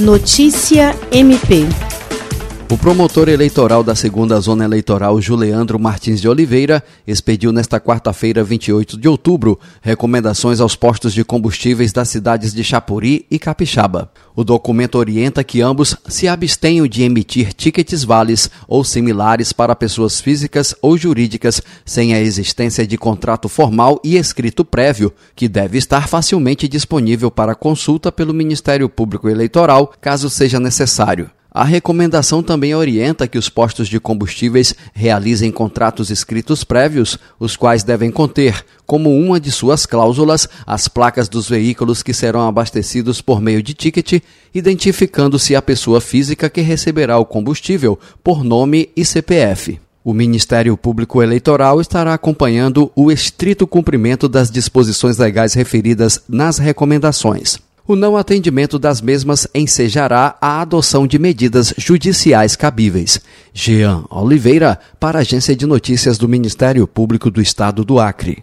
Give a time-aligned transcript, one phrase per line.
[0.00, 1.83] Notícia MP.
[2.70, 8.98] O promotor eleitoral da segunda zona eleitoral, Juliandro Martins de Oliveira, expediu nesta quarta-feira, 28
[8.98, 14.10] de outubro, recomendações aos postos de combustíveis das cidades de Chapuri e Capixaba.
[14.34, 20.18] O documento orienta que ambos se abstenham de emitir tickets vales ou similares para pessoas
[20.18, 26.08] físicas ou jurídicas sem a existência de contrato formal e escrito prévio, que deve estar
[26.08, 31.30] facilmente disponível para consulta pelo Ministério Público Eleitoral, caso seja necessário.
[31.56, 37.84] A recomendação também orienta que os postos de combustíveis realizem contratos escritos prévios, os quais
[37.84, 43.40] devem conter, como uma de suas cláusulas, as placas dos veículos que serão abastecidos por
[43.40, 44.20] meio de ticket,
[44.52, 49.78] identificando-se a pessoa física que receberá o combustível por nome e CPF.
[50.02, 57.60] O Ministério Público Eleitoral estará acompanhando o estrito cumprimento das disposições legais referidas nas recomendações
[57.86, 63.20] o não atendimento das mesmas ensejará a adoção de medidas judiciais cabíveis.
[63.52, 68.42] Jean Oliveira, para a Agência de Notícias do Ministério Público do Estado do Acre.